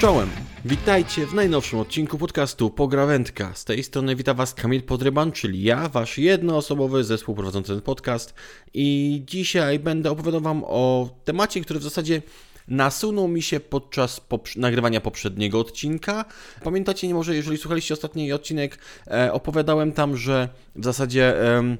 [0.00, 0.30] Czołem!
[0.64, 3.54] Witajcie w najnowszym odcinku podcastu Pograwędka.
[3.54, 8.34] Z tej strony wita Was Kamil Podryban, czyli ja, Wasz jednoosobowy zespół prowadzący ten podcast.
[8.74, 12.22] I dzisiaj będę opowiadał Wam o temacie, który w zasadzie
[12.68, 16.24] nasunął mi się podczas poprz nagrywania poprzedniego odcinka.
[16.64, 21.42] Pamiętacie, nie może, jeżeli słuchaliście ostatni odcinek, e, opowiadałem tam, że w zasadzie...
[21.46, 21.76] E,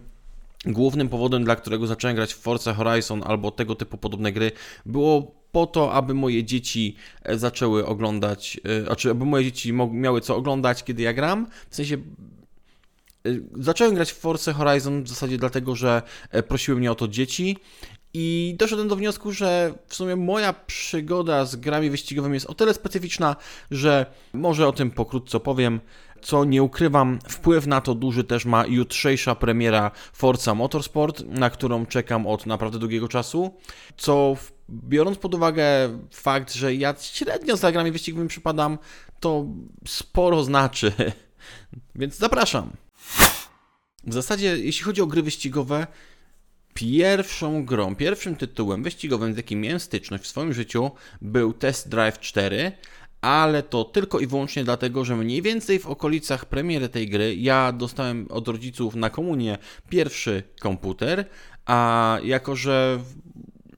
[0.67, 4.53] Głównym powodem, dla którego zacząłem grać w Forza Horizon albo tego typu podobne gry,
[4.87, 10.21] było po to, aby moje dzieci e, zaczęły oglądać, e, znaczy aby moje dzieci miały
[10.21, 11.47] co oglądać, kiedy ja gram.
[11.71, 12.01] W sensie e,
[13.55, 16.03] zacząłem grać w Forza Horizon w zasadzie dlatego, że
[16.49, 17.57] prosiły mnie o to dzieci
[18.15, 22.75] i doszedłem do wniosku, że w sumie moja przygoda z grami wyścigowymi jest o tyle
[22.75, 23.37] specyficzna,
[23.71, 25.81] że może o tym pokrótce opowiem.
[26.23, 31.87] Co nie ukrywam, wpływ na to duży też ma jutrzejsza premiera Forza Motorsport, na którą
[31.87, 33.55] czekam od naprawdę długiego czasu.
[33.97, 34.37] Co
[34.71, 35.65] biorąc pod uwagę
[36.13, 38.79] fakt, że ja średnio za grami wyścigowymi przypadam,
[39.21, 39.47] to
[39.87, 40.93] sporo znaczy.
[41.95, 42.71] Więc zapraszam.
[44.05, 45.87] W zasadzie, jeśli chodzi o gry wyścigowe,
[46.75, 50.91] Pierwszą grą, pierwszym tytułem wyścigowym, z jakim miałem styczność w swoim życiu,
[51.23, 52.73] był Test Drive 4,
[53.21, 57.73] ale to tylko i wyłącznie dlatego, że mniej więcej w okolicach premiery tej gry ja
[57.73, 61.25] dostałem od rodziców na komunię pierwszy komputer,
[61.67, 62.99] a jako że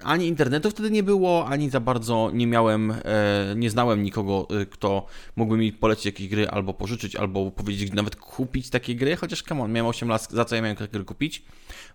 [0.04, 4.66] ani internetu wtedy nie było, ani za bardzo nie miałem, e, nie znałem nikogo, e,
[4.66, 9.42] kto mógłby mi polecić jakieś gry albo pożyczyć, albo powiedzieć, nawet kupić takie gry, chociaż
[9.42, 11.42] come on, miałem 8 lat, za co ja miałem takie gry kupić.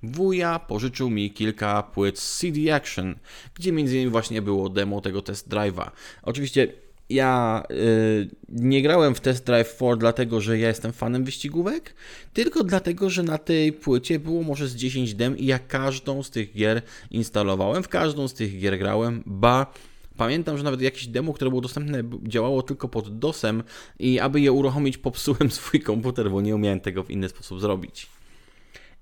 [0.04, 3.16] Wuja pożyczył mi kilka płyt CD Action,
[3.54, 5.92] gdzie między innymi właśnie było demo tego test drive'a.
[6.24, 11.94] Oczywiście ja y, nie grałem w Test Drive 4 dlatego, że ja jestem fanem wyścigówek,
[12.34, 16.30] tylko dlatego, że na tej płycie było może z 10 dem i ja każdą z
[16.30, 19.74] tych gier instalowałem, w każdą z tych gier grałem, ba
[20.18, 23.64] Pamiętam, że nawet jakieś demo, które było dostępne, działało tylko pod DOSem
[24.00, 28.08] i aby je uruchomić, popsułem swój komputer, bo nie umiałem tego w inny sposób zrobić.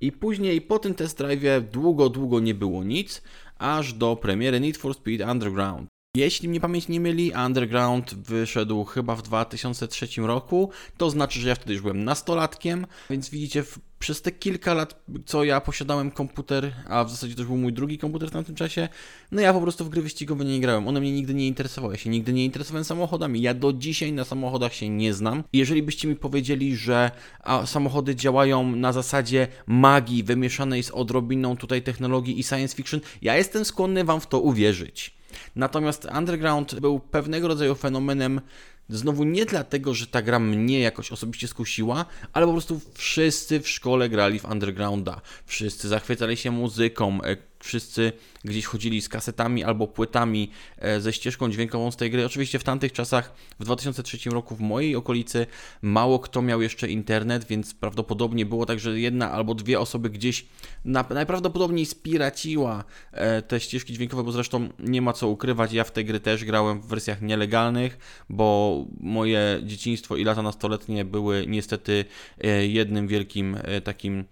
[0.01, 3.21] I później po tym test drive długo, długo nie było nic,
[3.57, 5.94] aż do premiery Need for Speed Underground.
[6.15, 10.69] Jeśli mnie pamięć nie myli, Underground wyszedł chyba w 2003 roku.
[10.97, 13.63] To znaczy, że ja wtedy już byłem nastolatkiem, więc widzicie,
[13.99, 17.73] przez te kilka lat, co ja posiadałem komputer, a w zasadzie to już był mój
[17.73, 18.89] drugi komputer w tamtym czasie,
[19.31, 20.87] no ja po prostu w gry wyścigowe nie grałem.
[20.87, 21.93] One mnie nigdy nie interesowały.
[21.93, 23.41] Ja się nigdy nie interesowałem samochodami.
[23.41, 25.43] Ja do dzisiaj na samochodach się nie znam.
[25.53, 27.11] Jeżeli byście mi powiedzieli, że
[27.65, 33.65] samochody działają na zasadzie magii wymieszanej z odrobiną tutaj technologii i science fiction, ja jestem
[33.65, 35.15] skłonny wam w to uwierzyć.
[35.55, 38.41] Natomiast Underground był pewnego rodzaju fenomenem
[38.89, 43.69] Znowu nie dlatego, że ta gra mnie jakoś osobiście skusiła, ale po prostu wszyscy w
[43.69, 45.21] szkole grali w Undergrounda.
[45.45, 48.11] Wszyscy zachwycali się muzyką, e, wszyscy
[48.43, 52.25] gdzieś chodzili z kasetami albo płytami e, ze ścieżką dźwiękową z tej gry.
[52.25, 55.47] Oczywiście w tamtych czasach, w 2003 roku w mojej okolicy,
[55.81, 60.45] mało kto miał jeszcze internet, więc prawdopodobnie było tak, że jedna albo dwie osoby gdzieś
[60.85, 65.91] na, najprawdopodobniej spiraciła e, te ścieżki dźwiękowe, bo zresztą nie ma co ukrywać, ja w
[65.91, 67.97] te gry też grałem w wersjach nielegalnych,
[68.29, 72.05] bo moje dzieciństwo i lata nastoletnie były niestety
[72.43, 74.25] e, jednym wielkim takim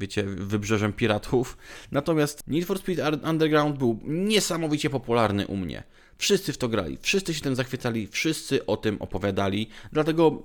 [0.00, 1.56] wiecie, wybrzeżem piratów.
[1.92, 5.82] Natomiast Need for Speed Underground był niesamowicie popularny u mnie.
[6.18, 10.42] Wszyscy w to grali, wszyscy się tym zachwycali, wszyscy o tym opowiadali, dlatego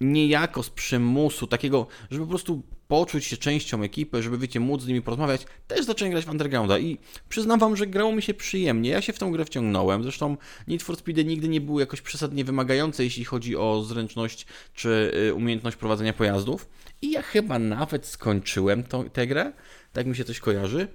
[0.00, 4.86] niejako z przymusu, takiego, żeby po prostu poczuć się częścią ekipy, żeby, wiecie, móc z
[4.86, 6.98] nimi porozmawiać, też zacząłem grać w Undergrounda i
[7.28, 8.90] przyznam wam, że grało mi się przyjemnie.
[8.90, 10.02] Ja się w tą grę wciągnąłem.
[10.02, 10.36] Zresztą
[10.68, 15.34] Need for Speed nigdy nie były jakoś przesadnie wymagające, jeśli chodzi o zręczność czy y,
[15.34, 16.68] umiejętność prowadzenia pojazdów.
[17.02, 19.52] I ja chyba nawet skończyłem tą, tę grę,
[19.92, 20.88] tak mi się coś kojarzy.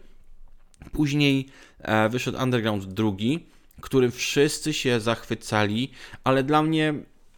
[0.92, 3.46] Później e, wyszedł Underground drugi,
[3.82, 5.92] którym wszyscy się zachwycali,
[6.24, 6.94] ale dla mnie,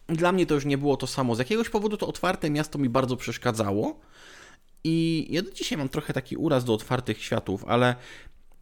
[0.08, 1.34] dla mnie to już nie było to samo.
[1.34, 4.10] Z jakiegoś powodu to otwarte miasto mi bardzo przeszkadzało.
[4.84, 7.96] I ja do dzisiaj mam trochę taki uraz do otwartych światów, ale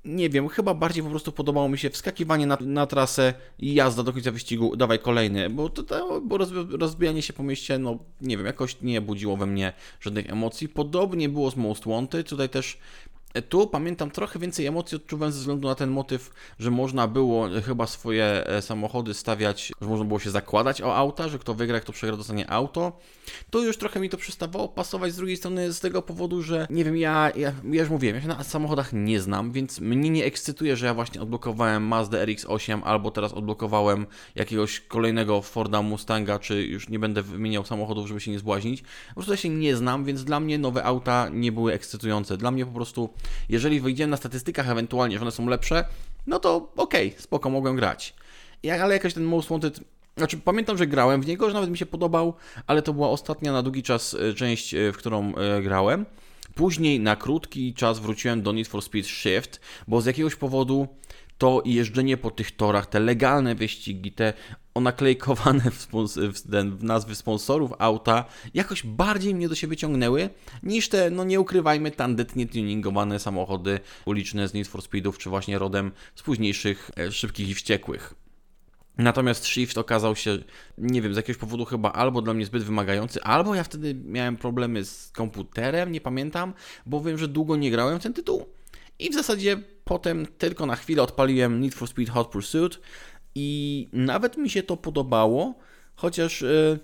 [0.04, 4.02] nie wiem, chyba bardziej po prostu podobało mi się wskakiwanie na, na trasę i jazda
[4.02, 6.38] do końca wyścigu, dawaj kolejny, bo, to, to, bo
[6.78, 10.68] rozbijanie się po mieście, no nie wiem, jakoś nie budziło we mnie żadnych emocji.
[10.68, 12.78] Podobnie było z Most Wanted, tutaj też
[13.48, 17.86] tu pamiętam trochę więcej emocji odczuwałem ze względu na ten motyw, że można było chyba
[17.86, 21.92] swoje e, samochody stawiać, że można było się zakładać o auta, że kto wygra, kto
[21.92, 22.98] przegra dostanie auto.
[23.50, 26.84] Tu już trochę mi to przestawało pasować z drugiej strony z tego powodu, że nie
[26.84, 30.24] wiem, ja, ja, ja już mówiłem, ja się na samochodach nie znam, więc mnie nie
[30.24, 36.62] ekscytuje, że ja właśnie odblokowałem Mazda RX-8 albo teraz odblokowałem jakiegoś kolejnego Forda Mustanga, czy
[36.62, 38.82] już nie będę wymieniał samochodów, żeby się nie zbłaźnić.
[39.08, 42.36] Po prostu ja się nie znam, więc dla mnie nowe auta nie były ekscytujące.
[42.36, 43.08] Dla mnie po prostu
[43.48, 45.84] jeżeli wyjdziemy na statystykach ewentualnie, że one są lepsze,
[46.26, 48.14] no to okej, okay, spoko, mogłem grać.
[48.82, 49.80] ale jakoś ten Most Wanted
[50.18, 52.34] Znaczy, pamiętam, że grałem w niego, że nawet mi się podobał,
[52.66, 56.06] ale to była ostatnia na długi czas e, część, e, w którą e, grałem.
[56.54, 60.88] Później na krótki czas wróciłem do Need for Speed Shift, bo z jakiegoś powodu
[61.38, 64.32] to jeżdżenie po tych torach, te legalne wyścigi, te
[64.78, 66.42] onaklejkowane w, w,
[66.78, 70.30] w nazwy sponsorów auta, jakoś bardziej mnie do siebie ciągnęły
[70.62, 75.58] niż te, no nie ukrywajmy, tandetnie tuningowane samochody uliczne z Need for Speedów, czy właśnie
[75.58, 78.14] rodem z późniejszych szybkich i wściekłych.
[78.98, 80.38] Natomiast Shift okazał się,
[80.78, 84.36] nie wiem, z jakiegoś powodu chyba albo dla mnie zbyt wymagający, albo ja wtedy miałem
[84.36, 86.54] problemy z komputerem, nie pamiętam,
[86.86, 88.46] bo wiem, że długo nie grałem w ten tytuł.
[88.98, 92.80] I w zasadzie potem tylko na chwilę odpaliłem Need for Speed Hot Pursuit
[93.40, 95.54] i nawet mi się to podobało,
[95.96, 96.78] chociaż yy,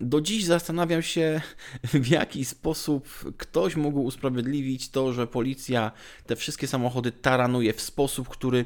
[0.00, 1.40] do dziś zastanawiam się,
[2.04, 5.92] w jaki sposób ktoś mógł usprawiedliwić to, że policja
[6.26, 8.64] te wszystkie samochody taranuje w sposób, który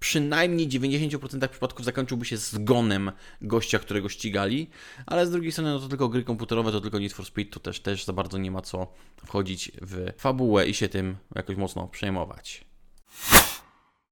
[0.00, 4.70] przynajmniej 90% przypadków zakończyłby się zgonem gościa, którego ścigali,
[5.06, 7.60] ale z drugiej strony no to tylko gry komputerowe, to tylko Need for Speed, to
[7.60, 8.92] też, też za bardzo nie ma co
[9.26, 12.64] wchodzić w fabułę i się tym jakoś mocno przejmować.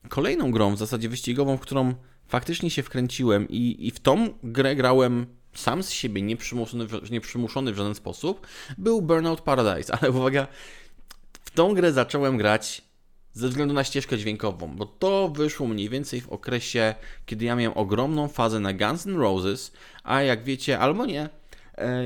[0.08, 1.94] Kolejną grą, w zasadzie wyścigową, w którą
[2.31, 7.77] faktycznie się wkręciłem i, i w tą grę grałem sam z siebie, nieprzymuszony, nieprzymuszony w
[7.77, 8.47] żaden sposób,
[8.79, 10.47] był Burnout Paradise, ale uwaga,
[11.44, 12.82] w tą grę zacząłem grać
[13.32, 16.94] ze względu na ścieżkę dźwiękową, bo to wyszło mniej więcej w okresie,
[17.27, 19.73] kiedy ja miałem ogromną fazę na Guns N' Roses,
[20.05, 21.29] a jak wiecie, albo nie,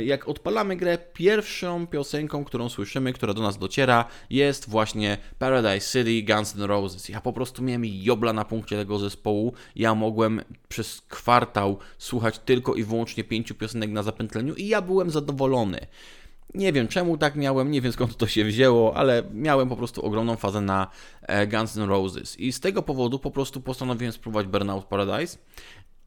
[0.04, 6.32] jak odpalamy grę, pierwszą piosenką, którą słyszymy, która do nas dociera, jest właśnie Paradise City
[6.32, 7.08] Guns N' Roses.
[7.08, 9.52] Ja po prostu miałem jobla na punkcie tego zespołu.
[9.76, 15.10] Ja mogłem przez kwartał słuchać tylko i wyłącznie pięciu piosenek na zapętleniu i ja byłem
[15.10, 15.86] zadowolony.
[16.54, 20.06] Nie wiem czemu tak miałem, nie wiem skąd to się wzięło, ale miałem po prostu
[20.06, 20.90] ogromną fazę na
[21.22, 22.40] e, Guns N' Roses.
[22.40, 25.38] I z tego powodu po prostu postanowiłem spróbować Burnout Paradise.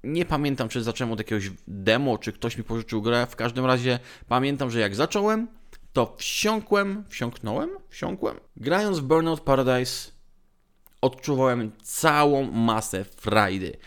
[0.04, 3.28] Nie pamiętam, czy zacząłem od jakiegoś demo, czy ktoś mi pożyczył grę.
[3.30, 5.48] W każdym razie pamiętam, że jak zacząłem,
[5.94, 8.40] to wsiąkłem, wsiąknąłem, wsiąkłem.
[8.58, 10.12] Grając w Burnout Paradise
[11.02, 13.78] odczuwałem całą masę frajdy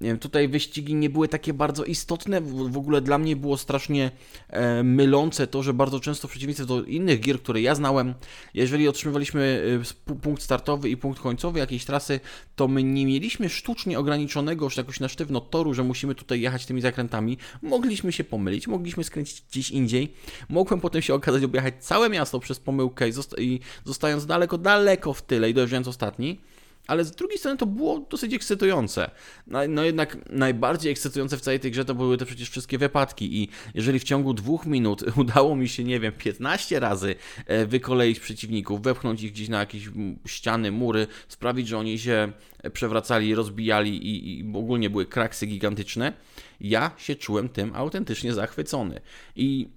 [0.00, 2.40] nie wiem, tutaj wyścigi nie były takie bardzo istotne.
[2.40, 4.10] W, ogóle dla mnie było strasznie
[4.48, 8.14] e, mylące to, że bardzo często w przeciwieństwie do innych gier, które ja znałem,
[8.54, 9.62] jeżeli otrzymywaliśmy
[10.10, 12.20] e, punkt startowy i punkt końcowy jakiejś trasy,
[12.56, 16.66] to my nie mieliśmy sztucznie ograniczonego już jakoś na sztywno toru, że musimy tutaj jechać
[16.66, 17.38] tymi zakrętami.
[17.62, 20.14] Mogliśmy się pomylić, mogliśmy skręcić gdzieś indziej.
[20.48, 25.12] Mogłem potem się okazać objechać całe miasto przez pomyłkę i, zosta i zostając daleko, daleko
[25.12, 26.38] w tyle i dojeżdżając ostatni
[26.86, 29.10] ale z drugiej strony to było dosyć ekscytujące.
[29.46, 33.42] No, no, jednak najbardziej ekscytujące w całej tej grze to były te przecież wszystkie wypadki
[33.42, 37.14] i jeżeli w ciągu dwóch minut udało mi się, nie wiem, 15 razy
[37.46, 39.88] e, wykoleić przeciwników, wepchnąć ich gdzieś na jakieś
[40.26, 42.32] ściany, mury, sprawić, że oni się
[42.72, 46.12] przewracali, rozbijali i, i ogólnie były kraksy gigantyczne,
[46.60, 49.00] ja się czułem tym autentycznie zachwycony.
[49.36, 49.68] I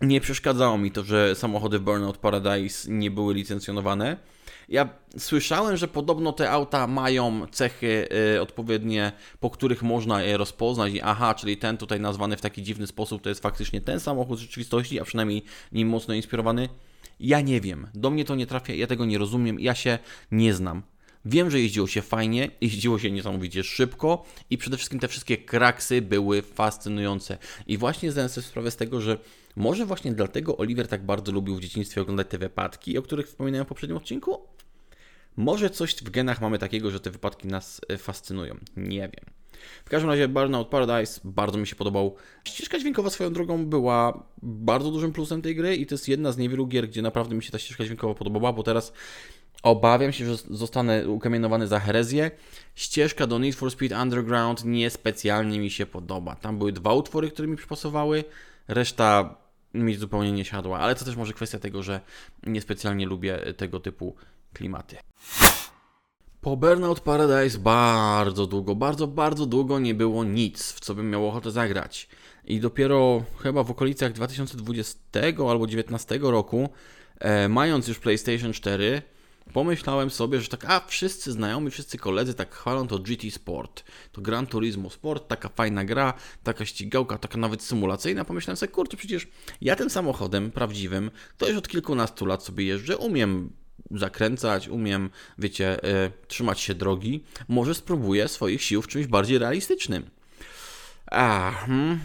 [0.00, 4.16] nie przeszkadzało mi to, że samochody Burnout Paradise nie były licencjonowane.
[4.68, 4.88] Ja
[5.18, 10.92] słyszałem, że podobno te auta mają cechy y, odpowiednie, po których można je rozpoznać.
[10.92, 14.38] I aha, czyli ten tutaj nazwany w taki dziwny sposób to jest faktycznie ten samochód
[14.38, 16.68] w rzeczywistości, a przynajmniej nim mocno inspirowany.
[17.20, 19.98] Ja nie wiem, do mnie to nie trafia, ja tego nie rozumiem, ja się
[20.30, 20.82] nie znam.
[21.24, 26.02] Wiem, że jeździło się fajnie, jeździło się niesamowicie szybko i przede wszystkim te wszystkie kraksy
[26.02, 27.38] były fascynujące.
[27.66, 29.18] I właśnie zdałem sobie sprawę z tego, że
[29.56, 33.64] może właśnie dlatego Oliver tak bardzo lubił w dzieciństwie oglądać te wypadki, o których wspominałem
[33.64, 34.40] w poprzednim odcinku?
[35.36, 38.56] Może coś w genach mamy takiego, że te wypadki nas e, fascynują.
[38.76, 39.24] Nie wiem.
[39.84, 42.16] W każdym razie Burnout Paradise bardzo mi się podobał.
[42.44, 46.38] Ścieżka dźwiękowa swoją drogą była bardzo dużym plusem tej gry i to jest jedna z
[46.38, 48.92] niewielu gier, gdzie naprawdę mi się ta ścieżka dźwiękowa podobała, bo teraz
[49.62, 52.30] obawiam się, że zostanę ukamienowany za herezję.
[52.74, 56.34] Ścieżka do Need for Speed Underground niespecjalnie mi się podoba.
[56.34, 58.24] Tam były dwa utwory, które mi przypasowały,
[58.68, 59.36] reszta
[59.74, 62.00] mi zupełnie nie siadła, ale to też może kwestia tego, że
[62.46, 64.14] niespecjalnie lubię tego typu
[64.52, 64.96] klimaty.
[66.40, 71.28] Po Burnout Paradise bardzo długo, bardzo, bardzo długo nie było nic, w co bym miał
[71.28, 72.08] ochotę zagrać.
[72.44, 76.68] I dopiero chyba w okolicach 2020 albo 2019 roku,
[77.18, 79.02] e, mając już PlayStation 4,
[79.52, 84.20] pomyślałem sobie, że tak, a wszyscy znajomi, wszyscy koledzy tak chwalą to GT Sport, to
[84.20, 88.24] Gran Turismo Sport, taka fajna gra, taka ścigałka, taka nawet symulacyjna.
[88.24, 89.28] Pomyślałem sobie, kurczę, przecież
[89.60, 93.52] ja tym samochodem prawdziwym to już od kilkunastu lat sobie jeżdżę, umiem
[93.90, 100.10] zakręcać, umiem, wiecie, y, trzymać się drogi, może spróbuję swoich sił w czymś bardziej realistycznym.
[101.06, 102.00] A, hmm.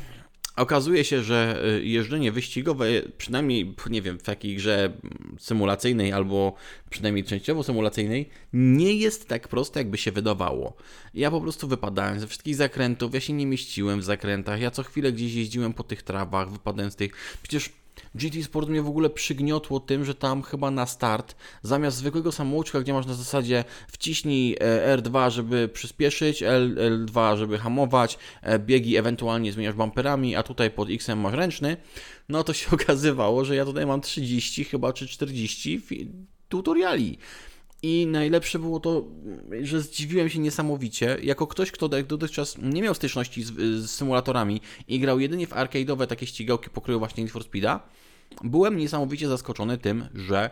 [0.55, 2.85] Okazuje się, że y, jeżdżenie wyścigowe,
[3.17, 4.93] przynajmniej, nie wiem, w takiej grze
[5.39, 6.55] symulacyjnej albo
[6.89, 10.73] przynajmniej częściowo symulacyjnej, nie jest tak proste, jakby się wydawało.
[11.13, 14.83] Ja po prostu wypadałem ze wszystkich zakrętów, ja się nie mieściłem w zakrętach, ja co
[14.83, 17.37] chwilę gdzieś jeździłem po tych trawach, wypadałem z tych.
[17.43, 17.69] Przecież
[18.15, 22.81] GT Sport mnie w ogóle przygniotło tym, że tam chyba na start zamiast zwykłego samouczka,
[22.81, 28.97] gdzie masz na zasadzie wciśnij e, R2, żeby przyspieszyć, L, L2, żeby hamować, e, biegi
[28.97, 31.77] ewentualnie zmieniasz bumperami, a tutaj pod X masz ręczny,
[32.29, 35.81] no to się okazywało, że ja tutaj mam 30 chyba czy 40
[36.49, 37.17] tutoriali.
[37.83, 39.07] I najlepsze było to,
[39.61, 44.99] że zdziwiłem się niesamowicie, jako ktoś, kto dotychczas nie miał styczności z, z symulatorami i
[44.99, 47.79] grał jedynie w arcade'owe takie ścigałki pokroju właśnie Need for Speed'a,
[48.43, 50.49] byłem niesamowicie zaskoczony tym, że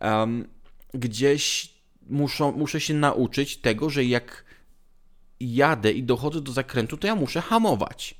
[0.00, 0.48] um,
[0.94, 1.74] gdzieś
[2.06, 4.44] muszą, muszę się nauczyć tego, że jak
[5.40, 8.14] jadę i dochodzę do zakrętu, to ja muszę hamować.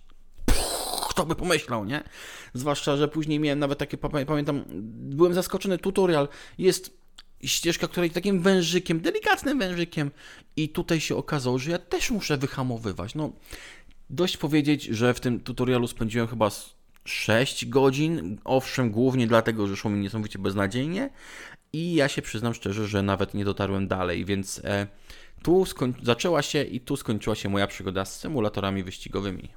[1.08, 2.04] Kto by pomyślał, nie?
[2.54, 6.28] Zwłaszcza, że później miałem nawet takie, pamiętam, byłem zaskoczony, tutorial
[6.58, 6.98] jest
[7.44, 10.10] ścieżka, która jest takim wężykiem, delikatnym wężykiem
[10.56, 13.14] i tutaj się okazało, że ja też muszę wyhamowywać.
[13.14, 13.32] No,
[14.10, 16.50] dość powiedzieć, że w tym tutorialu spędziłem chyba
[17.04, 21.10] 6 godzin, owszem, głównie dlatego, że szło mi niesamowicie beznadziejnie
[21.72, 24.86] i ja się przyznam szczerze, że nawet nie dotarłem dalej, więc e,
[25.42, 25.64] tu
[26.02, 29.48] zaczęła się i tu skończyła się moja przygoda z symulatorami wyścigowymi.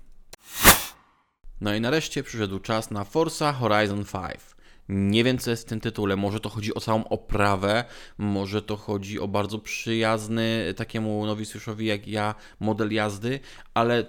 [1.62, 4.16] No i nareszcie przyszedł czas na Forza Horizon 5.
[4.90, 6.16] Nie wiem, co jest w tym tytule.
[6.16, 7.86] Może to chodzi o całą oprawę,
[8.18, 13.40] może to chodzi o bardzo przyjazny takiemu nowicjuszowi jak ja model jazdy,
[13.74, 14.06] ale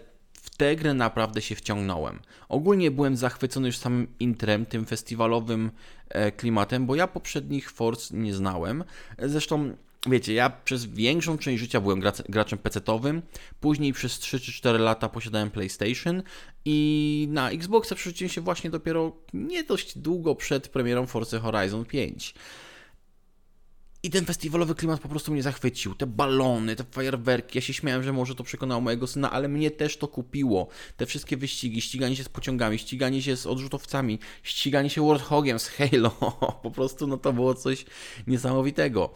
[0.58, 2.20] tę grę naprawdę się wciągnąłem.
[2.48, 5.70] Ogólnie byłem zachwycony już samym intrem, tym festiwalowym
[6.08, 8.84] e, klimatem, bo ja poprzednich Force nie znałem.
[9.18, 13.22] Zresztą Wiecie, ja przez większą część życia byłem graczem PC-owym,
[13.60, 16.22] później przez 3 czy 4 lata posiadałem PlayStation
[16.64, 22.34] i na Xboxa przerzuciłem się właśnie dopiero nie dość długo przed premierą Forza Horizon 5.
[24.02, 25.94] I ten festiwalowy klimat po prostu mnie zachwycił.
[25.94, 27.58] Te balony, te fajerwerki.
[27.58, 30.68] Ja się śmiałem, że może to przekonało mojego syna, ale mnie też to kupiło.
[30.96, 35.68] Te wszystkie wyścigi, ściganie się z pociągami, ściganie się z odrzutowcami, ściganie się Warthogiem z
[35.68, 36.10] Halo.
[36.62, 37.84] po prostu no to było coś
[38.26, 39.14] niesamowitego.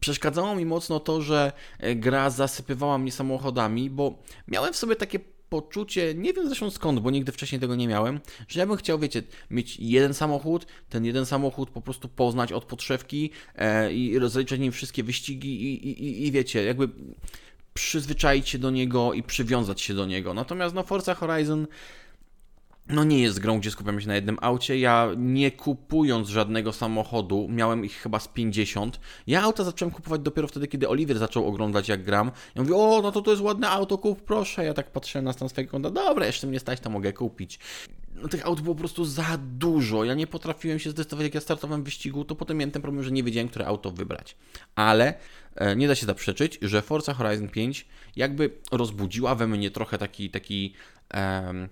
[0.00, 5.20] Przeszkadzało mi mocno to, że e, gra zasypywała mnie samochodami, bo miałem w sobie takie
[5.54, 8.98] poczucie, nie wiem zresztą skąd, bo nigdy wcześniej tego nie miałem, że ja bym chciał,
[8.98, 14.60] wiecie, mieć jeden samochód, ten jeden samochód po prostu poznać od podszewki e, i rozliczyć
[14.60, 16.88] nim wszystkie wyścigi i, i, i wiecie, jakby
[17.74, 20.34] przyzwyczaić się do niego i przywiązać się do niego.
[20.34, 21.66] Natomiast no Forza Horizon
[22.88, 24.78] no nie jest grą, gdzie skupiam się na jednym aucie.
[24.78, 29.00] Ja nie kupując żadnego samochodu, miałem ich chyba z 50.
[29.26, 32.30] Ja auta zacząłem kupować dopiero wtedy, kiedy Oliver zaczął oglądać jak gram.
[32.54, 34.64] Ja mówię, o, no to to jest ładne auto, kup proszę.
[34.64, 37.58] Ja tak patrzyłem na stan swojego konta, dobra, jeszcze mnie stać, to mogę kupić.
[38.14, 40.04] No tych aut było po prostu za dużo.
[40.04, 43.04] Ja nie potrafiłem się zdecydować, jak ja startowałem w wyścigu, to potem miałem ten problem,
[43.04, 44.36] że nie wiedziałem, które auto wybrać.
[44.74, 45.14] Ale
[45.54, 47.86] e, nie da się zaprzeczyć, że Forza Horizon 5
[48.16, 50.74] jakby rozbudziła we mnie trochę taki, taki
[51.14, 51.68] e,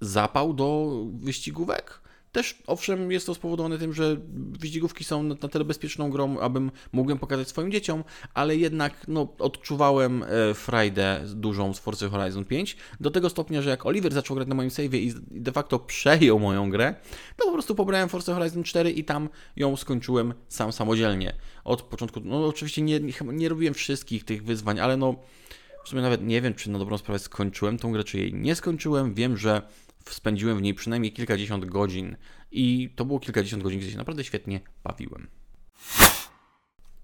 [0.00, 2.00] zapał do wyścigówek.
[2.32, 7.16] Też owszem, jest to spowodowane tym, że wyścigówki są na, tyle bezpieczną grą, abym mógł
[7.16, 8.04] pokazać swoim dzieciom,
[8.34, 13.70] ale jednak no, odczuwałem e, frajdę dużą z Forza Horizon 5 do tego stopnia, że
[13.70, 16.94] jak Oliver zaczął grać na moim save'ie i de facto przejął moją grę,
[17.36, 21.32] to po prostu pobrałem Forza Horizon 4 i tam ją skończyłem sam samodzielnie.
[21.64, 25.14] Od początku, no oczywiście nie, nie, nie robiłem wszystkich tych wyzwań, ale no
[25.84, 28.54] w sumie nawet nie wiem, czy na dobrą sprawę skończyłem tą grę, czy jej nie
[28.54, 29.14] skończyłem.
[29.14, 29.62] Wiem, że
[30.08, 32.16] spędziłem w niej przynajmniej kilkadziesiąt godzin
[32.50, 35.28] i to było kilkadziesiąt godzin, gdzie się naprawdę świetnie bawiłem.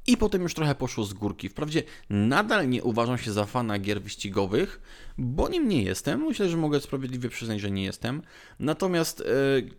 [0.06, 1.48] I potem już trochę poszło z górki.
[1.48, 4.80] Wprawdzie nadal nie uważam się za fana gier wyścigowych,
[5.18, 6.20] bo nim nie jestem.
[6.24, 8.22] Myślę, że mogę sprawiedliwie przyznać, że nie jestem.
[8.58, 9.70] Natomiast yy,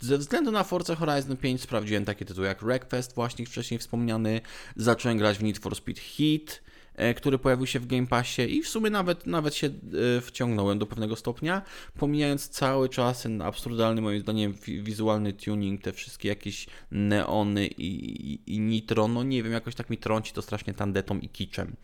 [0.00, 4.40] ze względu na Forza Horizon 5 sprawdziłem takie tytuły jak Wreckfest, właśnie wcześniej wspomniany.
[4.76, 6.62] Zacząłem grać w Need for Speed Heat.
[6.96, 10.78] E, który pojawił się w Game Passie i w sumie nawet, nawet się e, wciągnąłem
[10.78, 11.62] do pewnego stopnia,
[11.98, 17.86] pomijając cały czas ten absurdalny moim zdaniem wizualny tuning, te wszystkie jakieś neony i,
[18.32, 21.76] i, i nitro, no nie wiem, jakoś tak mi trąci to strasznie tandetą i kiczem.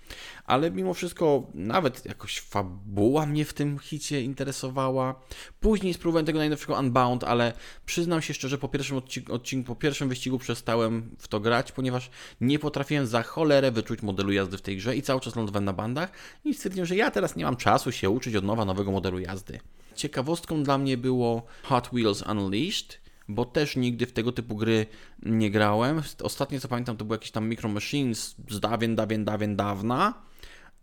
[0.45, 5.21] Ale mimo wszystko nawet jakoś fabuła mnie w tym hicie interesowała.
[5.61, 7.53] Później spróbowałem tego najnowszego Unbound, ale
[7.87, 12.11] przyznam się szczerze, po pierwszym odcinku, odcinku po pierwszym wyścigu przestałem w to grać, ponieważ
[12.41, 15.73] nie potrafiłem za cholerę wyczuć modelu jazdy w tej grze i cały czas lądowałem na
[15.73, 16.13] bandach
[16.45, 19.61] i stwierdziłem, że ja teraz nie mam czasu się uczyć od nowa nowego modelu jazdy.
[19.95, 24.87] Ciekawostką dla mnie było Hot Wheels Unleashed, bo też nigdy w tego typu gry
[25.23, 26.03] nie grałem.
[26.23, 30.15] Ostatnie co pamiętam to był jakiś tam Micro Machines z dawien, dawien, dawien dawna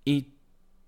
[0.06, 0.37] i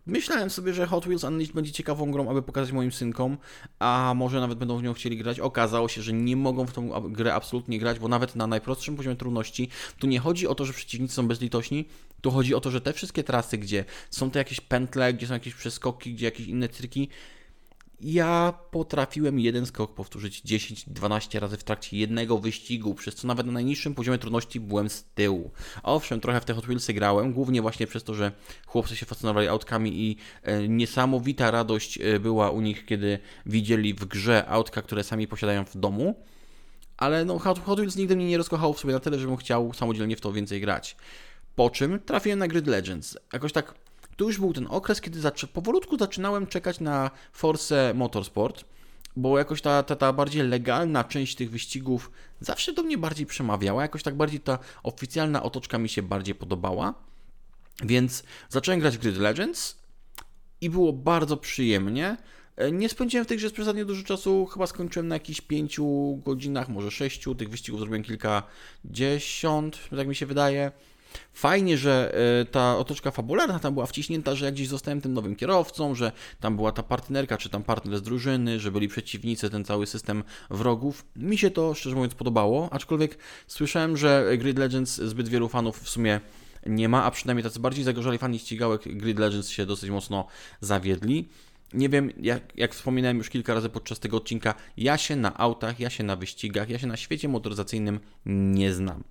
[0.09, 3.37] Myślałem sobie, że Hot Wheels Unleashed będzie ciekawą grą, aby pokazać moim synkom,
[3.79, 5.39] a może nawet będą w nią chcieli grać.
[5.39, 9.15] Okazało się, że nie mogą w tą grę absolutnie grać, bo nawet na najprostszym poziomie
[9.15, 11.85] trudności tu nie chodzi o to, że przeciwnicy są bezlitośni,
[12.21, 15.33] tu chodzi o to, że te wszystkie trasy, gdzie są te jakieś pętle, gdzie są
[15.33, 17.09] jakieś przeskoki, gdzie jakieś inne triki,
[18.01, 23.51] ja potrafiłem jeden skok powtórzyć 10-12 razy w trakcie jednego wyścigu, przez co nawet na
[23.51, 25.51] najniższym poziomie trudności byłem z tyłu.
[25.83, 28.31] Owszem, trochę w te Hot Wheelsy grałem, głównie właśnie przez to, że
[28.65, 34.05] chłopcy się fascynowali autkami i e, niesamowita radość e, była u nich, kiedy widzieli w
[34.05, 36.23] grze autka, które sami posiadają w domu.
[36.97, 40.15] Ale no, Hot, Wheels nigdy mnie nie rozkochał w sobie na tyle, żebym chciał samodzielnie
[40.15, 40.95] w to więcej grać.
[41.55, 43.17] Po czym trafiłem na Grid Legends.
[43.33, 43.73] Jakoś tak
[44.19, 45.47] to już był ten okres, kiedy zaczę...
[45.47, 48.65] powolutku zaczynałem czekać na Force Motorsport,
[49.15, 53.81] bo jakoś ta, ta, ta bardziej legalna część tych wyścigów zawsze do mnie bardziej przemawiała,
[53.81, 56.93] jakoś tak bardziej ta oficjalna otoczka mi się bardziej podobała.
[57.83, 59.77] Więc zacząłem grać w Grid Legends
[60.61, 62.17] i było bardzo przyjemnie.
[62.55, 65.79] E, nie spędziłem w tej grze przesadnie dużo czasu, chyba skończyłem na jakichś 5
[66.25, 67.25] godzinach, może 6.
[67.37, 70.71] Tych wyścigów zrobiłem kilkadziesiąt, tak mi się wydaje.
[71.33, 75.35] Fajnie, że e, ta otoczka fabularna tam była wciśnięta, że jak gdzieś zostałem tym nowym
[75.35, 79.65] kierowcą, że tam była ta partnerka, czy tam partner z drużyny, że byli przeciwnicy, ten
[79.65, 81.05] cały system wrogów.
[81.15, 85.89] Mi się to, szczerze mówiąc, podobało, aczkolwiek słyszałem, że Grid Legends zbyt wielu fanów w
[85.89, 86.19] sumie
[86.65, 90.27] nie ma, a przynajmniej tacy bardziej zagorzali fani ścigałek Grid Legends się dosyć mocno
[90.61, 91.29] zawiedli.
[91.73, 95.79] Nie wiem, jak, jak wspominałem już kilka razy podczas tego odcinka, ja się na autach,
[95.79, 99.03] ja się na wyścigach, ja się na świecie motoryzacyjnym nie znam.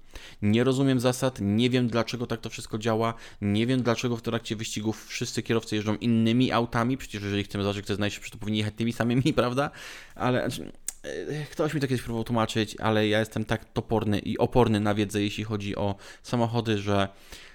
[0.42, 4.56] Nie rozumiem zasad, nie wiem dlaczego tak to wszystko działa, nie wiem dlaczego w trakcie
[4.56, 8.58] wyścigów wszyscy kierowcy jeżdżą innymi autami, przecież jeżeli chcemy zobaczyć, kto jest najszybszy, to powinni
[8.58, 9.70] jechać tymi samymi, prawda?
[10.14, 10.72] Ale znaczy,
[11.02, 14.94] e, ktoś mi to kiedyś próbował tłumaczyć, ale ja jestem tak toporny i oporny na
[14.94, 17.08] wiedzę, jeśli chodzi o samochody, że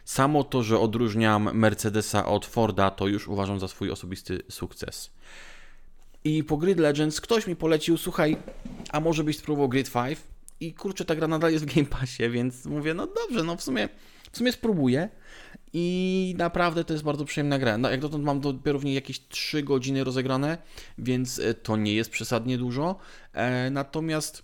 [0.06, 5.12] Samo to, że odróżniam Mercedesa od Forda, to już uważam za swój osobisty sukces.
[6.24, 8.38] I po Grid Legends ktoś mi polecił, słuchaj,
[8.92, 10.20] a może byś spróbował Grid 5?
[10.60, 13.64] I kurczę, ta gra nadal jest w Game Passie, więc mówię, no dobrze, no w
[13.64, 13.90] sumie,
[14.32, 15.10] w sumie spróbuję.
[15.74, 17.78] I naprawdę to jest bardzo przyjemna gra.
[17.78, 20.58] No, jak dotąd mam dopiero w niej jakieś 3 godziny rozegrane,
[20.98, 22.96] więc e, to nie jest przesadnie dużo.
[23.34, 24.44] E, natomiast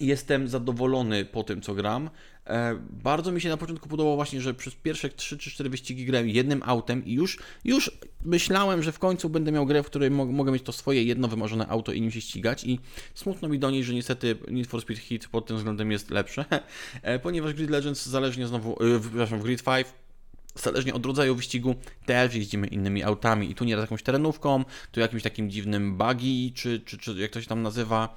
[0.00, 2.10] jestem zadowolony po tym, co gram.
[2.46, 6.04] E, bardzo mi się na początku podobało właśnie, że przez pierwsze 3 czy 4 wyścigi
[6.04, 7.90] grałem jednym autem i już, już
[8.24, 11.28] myślałem, że w końcu będę miał grę, w której mo mogę mieć to swoje jedno
[11.28, 12.78] wymarzone auto i nim się ścigać i
[13.14, 16.44] smutno mi do niej, że niestety Need for Speed Heat pod tym względem jest lepsze,
[17.02, 19.86] e, ponieważ Grid Legends zależnie znowu, yy, przepraszam, w Grid 5
[20.54, 21.74] zależnie od rodzaju wyścigu,
[22.06, 23.50] też jeździmy innymi autami.
[23.50, 27.40] I tu nieraz jakąś terenówką, tu jakimś takim dziwnym buggy, czy, czy, czy jak to
[27.40, 28.16] się tam nazywa.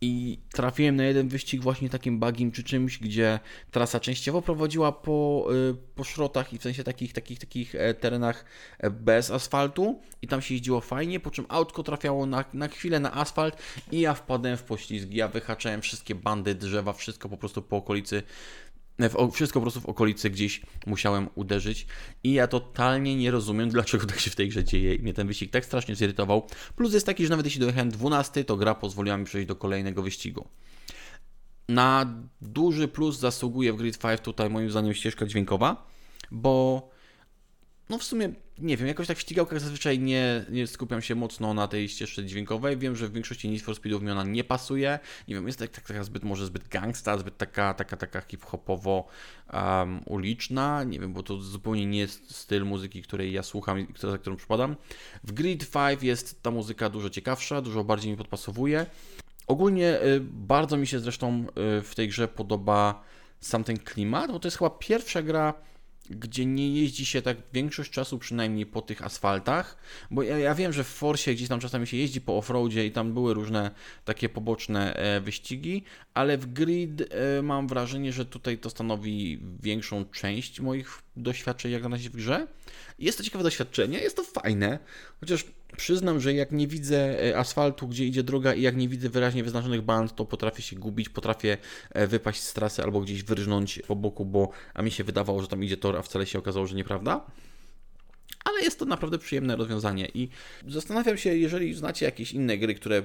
[0.00, 5.48] I trafiłem na jeden wyścig właśnie takim bugiem czy czymś, gdzie trasa częściowo prowadziła po,
[5.70, 8.44] y, po szrotach i w sensie takich, takich, takich e, terenach
[8.78, 10.00] e, bez asfaltu.
[10.22, 13.62] I tam się jeździło fajnie, po czym autko trafiało na, na chwilę na asfalt.
[13.92, 18.22] I ja wpadłem w poślizg, ja wyhaczałem wszystkie bandy, drzewa, wszystko po prostu po okolicy
[18.98, 21.86] w, wszystko po prostu w okolicy gdzieś musiałem uderzyć
[22.24, 25.26] i ja totalnie nie rozumiem, dlaczego tak się w tej grze dzieje i mnie ten
[25.26, 26.46] wyścig tak strasznie zirytował.
[26.76, 30.02] Plus jest taki, że nawet jeśli dojechałem 12, to gra pozwoliła mi przejść do kolejnego
[30.02, 30.48] wyścigu.
[31.68, 35.86] Na duży plus zasługuje w Grid 5 tutaj moim zdaniem ścieżka dźwiękowa,
[36.30, 36.90] bo
[37.88, 41.54] no w sumie nie wiem, jakoś tak w ścigałkach zazwyczaj nie, nie skupiam się mocno
[41.54, 42.76] na tej ścieżce dźwiękowej.
[42.76, 44.98] Wiem, że w większości Need for Speedów mi ona nie pasuje.
[45.28, 49.08] Nie wiem, jest tak, tak, taka zbyt, może zbyt gangsta, zbyt taka, taka, taka hip-hopowo
[49.52, 50.84] um, uliczna.
[50.84, 54.36] Nie wiem, bo to zupełnie nie jest styl muzyki, której ja słucham i za którą
[54.36, 54.76] przypadam.
[55.24, 58.86] W Grid 5 jest ta muzyka dużo ciekawsza, dużo bardziej mi podpasowuje.
[59.46, 61.46] Ogólnie y, bardzo mi się zresztą
[61.78, 63.02] y, w tej grze podoba
[63.40, 65.54] sam ten klimat, bo to jest chyba pierwsza gra
[66.10, 69.76] gdzie nie jeździ się tak większość czasu przynajmniej po tych asfaltach,
[70.10, 72.92] bo ja, ja wiem, że w Forsie gdzieś tam czasami się jeździ po offroadzie i
[72.92, 73.70] tam były różne
[74.04, 80.04] takie poboczne e, wyścigi, ale w Grid e, mam wrażenie, że tutaj to stanowi większą
[80.04, 82.46] część moich doświadczeń jak na razie w grze.
[82.98, 84.78] Jest to ciekawe doświadczenie, jest to fajne,
[85.20, 85.44] chociaż
[85.76, 89.44] przyznam, że jak nie widzę e, asfaltu, gdzie idzie droga i jak nie widzę wyraźnie
[89.44, 91.58] wyznaczonych band, to potrafię się gubić, potrafię
[91.90, 95.48] e, wypaść z trasy albo gdzieś wyrżnąć po boku, bo a mi się wydawało, że
[95.48, 97.26] tam idzie tor, a wcale się okazało, że nieprawda.
[98.44, 100.28] Ale jest to naprawdę przyjemne rozwiązanie i
[100.66, 103.02] zastanawiam się, jeżeli znacie jakieś inne gry, które y,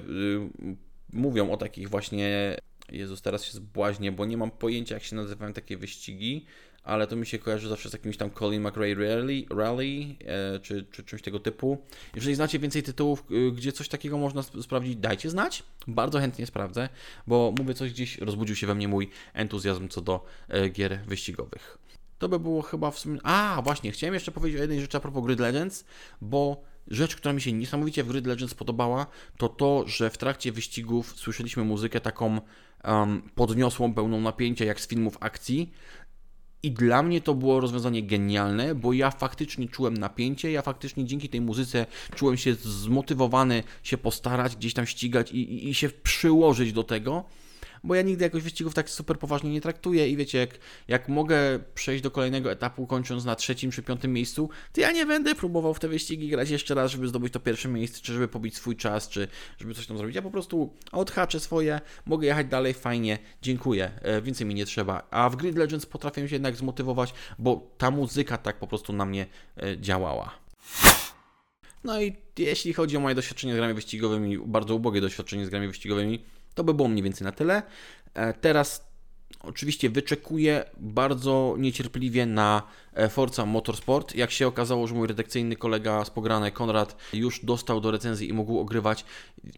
[1.12, 2.56] mówią o takich właśnie
[2.92, 6.46] Jezus, teraz się zbłaźnię, bo nie mam pojęcia, jak się nazywają takie wyścigi,
[6.84, 10.86] ale to mi się kojarzy zawsze z jakimś tam Colin McRae Rally, Rally e, czy,
[10.90, 11.78] czy czymś tego typu.
[12.14, 15.62] Jeżeli znacie więcej tytułów, e, gdzie coś takiego można sp sprawdzić, dajcie znać.
[15.86, 16.88] Bardzo chętnie sprawdzę,
[17.26, 21.78] bo mówię coś gdzieś, rozbudził się we mnie mój entuzjazm co do e, gier wyścigowych.
[22.18, 23.18] to by było chyba w sumie...
[23.22, 25.84] A, właśnie, chciałem jeszcze powiedzieć o jednej rzeczy a propos Grid Legends,
[26.20, 29.06] bo rzecz, która mi się niesamowicie w Grid Legends podobała,
[29.38, 32.40] to to, że w trakcie wyścigów słyszeliśmy muzykę taką
[32.84, 35.72] um, podniosłą, pełną napięcia, jak z filmów akcji.
[36.64, 41.28] I dla mnie to było rozwiązanie genialne, bo ja faktycznie czułem napięcie, ja faktycznie dzięki
[41.28, 46.72] tej muzyce czułem się zmotywowany się postarać, gdzieś tam ścigać i, i, i się przyłożyć
[46.72, 47.24] do tego
[47.84, 50.50] bo ja nigdy jakoś wyścigów tak super poważnie nie traktuję i wiecie, jak,
[50.88, 55.06] jak mogę przejść do kolejnego etapu kończąc na trzecim czy piątym miejscu, to ja nie
[55.06, 58.28] będę próbował w te wyścigi grać jeszcze raz, żeby zdobyć to pierwsze miejsce, czy żeby
[58.28, 60.16] pobić swój czas, czy żeby coś tam zrobić.
[60.16, 65.06] Ja po prostu odhaczę swoje, mogę jechać dalej, fajnie, dziękuję, e, więcej mi nie trzeba.
[65.10, 69.04] A w Grid Legends potrafię się jednak zmotywować, bo ta muzyka tak po prostu na
[69.04, 70.44] mnie e, działała.
[71.84, 75.68] No i jeśli chodzi o moje doświadczenie z grami wyścigowymi, bardzo ubogie doświadczenie z grami
[75.68, 77.62] wyścigowymi, to by było mniej więcej na tyle.
[78.14, 78.84] E, teraz
[79.40, 82.62] oczywiście wyczekuję bardzo niecierpliwie na
[82.94, 84.14] e, Forza Motorsport.
[84.14, 88.32] Jak się okazało, że mój redakcyjny kolega z pograne, Konrad, już dostał do recenzji i
[88.32, 89.04] mógł ogrywać,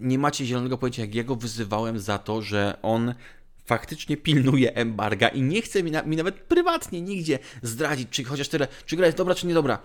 [0.00, 3.14] nie macie zielonego pojęcia, jak ja go wyzywałem za to, że on
[3.64, 8.48] faktycznie pilnuje embarga i nie chce mi, na, mi nawet prywatnie nigdzie zdradzić, czy chociaż
[8.48, 9.78] tyle, czy gra jest dobra, czy niedobra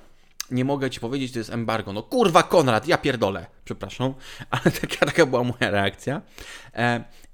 [0.51, 1.93] nie mogę ci powiedzieć, to jest embargo.
[1.93, 3.45] No kurwa, Konrad, ja pierdolę.
[3.65, 4.13] Przepraszam,
[4.51, 6.21] ale taka, taka była moja reakcja.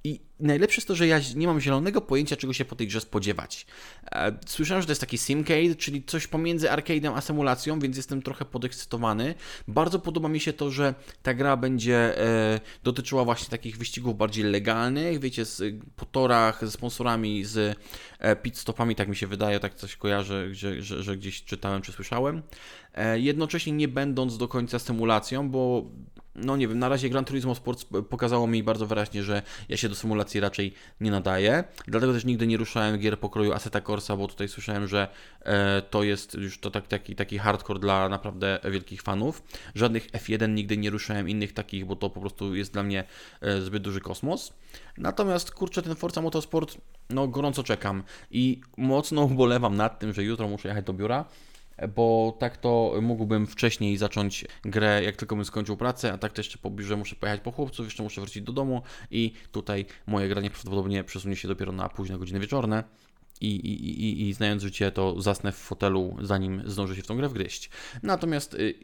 [0.07, 3.01] I najlepsze jest to, że ja nie mam zielonego pojęcia, czego się po tej grze
[3.01, 3.65] spodziewać.
[4.11, 8.21] E, słyszałem, że to jest taki simcade, czyli coś pomiędzy arcade'em a symulacją, więc jestem
[8.21, 9.35] trochę podekscytowany.
[9.67, 10.93] Bardzo podoba mi się to, że
[11.23, 16.71] ta gra będzie e, dotyczyła właśnie takich wyścigów bardziej legalnych, wiecie, z, po torach, ze
[16.71, 17.77] sponsorami, z
[18.19, 21.81] e, pit stopami, tak mi się wydaje, tak coś kojarzę, że, że, że gdzieś czytałem
[21.81, 22.43] czy słyszałem.
[22.93, 25.85] E, jednocześnie nie będąc do końca symulacją, bo
[26.37, 29.89] no nie wiem, na razie Gran Turismo Sport pokazało mi bardzo wyraźnie, że ja się
[29.89, 31.63] do symulacji raczej nie nadaję.
[31.87, 35.07] Dlatego też nigdy nie ruszałem gier pokroju Assetto Corsa, bo tutaj słyszałem, że
[35.41, 39.43] e, to jest już to tak, taki, taki hardcore dla naprawdę wielkich fanów.
[39.75, 43.03] Żadnych F1 nigdy nie ruszałem innych takich, bo to po prostu jest dla mnie
[43.41, 44.53] e, zbyt duży kosmos.
[44.97, 46.77] Natomiast kurczę, ten Forza Motorsport,
[47.09, 51.25] no gorąco czekam i mocno ubolewam nad tym, że jutro muszę jechać do biura
[51.95, 56.39] bo tak to mógłbym wcześniej zacząć grę, jak tylko bym skończył pracę, a tak to
[56.39, 60.29] jeszcze po biurze muszę pojechać po chłopców, jeszcze muszę wrócić do domu i tutaj moje
[60.29, 62.83] granie prawdopodobnie przesunie się dopiero na późne godziny wieczorne.
[63.41, 67.17] I, i, i, i znając życie, to zasnę w fotelu, zanim zdążę się w tą
[67.17, 67.69] grę wgryźć.
[68.03, 68.75] Natomiast y,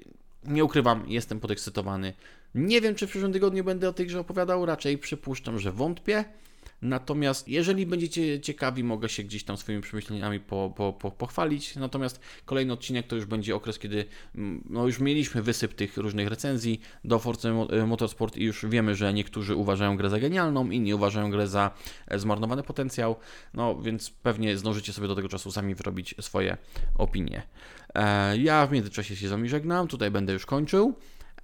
[0.45, 2.13] nie ukrywam, jestem podekscytowany.
[2.55, 6.25] Nie wiem, czy w przyszłym tygodniu będę o tej grze opowiadał, raczej przypuszczam, że wątpię.
[6.83, 11.75] Natomiast jeżeli będziecie ciekawi, mogę się gdzieś tam swoimi przemyśleniami po, po, po, pochwalić.
[11.75, 16.27] Natomiast kolejny odcinek to już będzie okres, kiedy mm, no już mieliśmy wysyp tych różnych
[16.27, 20.93] recenzji do Forza e, Motorsport i już wiemy, że niektórzy uważają grę za genialną, inni
[20.93, 21.71] uważają grę za
[22.07, 23.15] e, zmarnowany potencjał.
[23.53, 26.57] No więc pewnie zdążycie sobie do tego czasu sami wyrobić swoje
[26.97, 27.43] opinie.
[27.95, 30.95] E, ja w międzyczasie się z Wami żegnam, tutaj będę już kończył.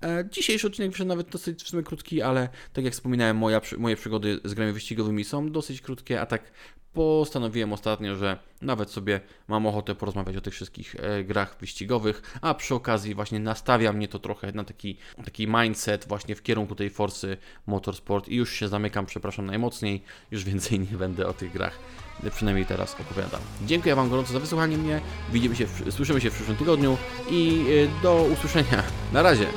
[0.03, 3.95] E, dzisiejszy odcinek wyszedł nawet dosyć w sumie krótki, ale tak jak wspominałem, moja, moje
[3.95, 6.51] przygody z grami wyścigowymi są dosyć krótkie, a tak
[6.93, 12.53] postanowiłem ostatnio, że nawet sobie mam ochotę porozmawiać o tych wszystkich e, grach wyścigowych, a
[12.53, 16.89] przy okazji właśnie nastawia mnie to trochę na taki, taki mindset właśnie w kierunku tej
[16.89, 21.79] Forsy Motorsport i już się zamykam, przepraszam najmocniej, już więcej nie będę o tych grach
[22.31, 23.41] przynajmniej teraz opowiadał.
[23.65, 25.01] Dziękuję Wam gorąco za wysłuchanie mnie,
[25.33, 26.97] widzimy się, słyszymy się w przyszłym tygodniu
[27.31, 27.65] i
[27.99, 28.83] e, do usłyszenia.
[29.13, 29.47] Na razie!